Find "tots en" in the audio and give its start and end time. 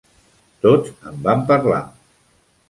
0.65-1.19